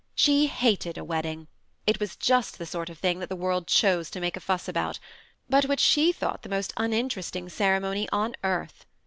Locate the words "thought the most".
6.11-6.73